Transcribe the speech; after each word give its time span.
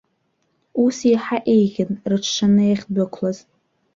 Ус 0.83 0.97
иаҳа 1.11 1.37
еиӷьын, 1.53 1.91
рыҽшаны 2.09 2.63
иахьдәықәлаз. 2.67 3.37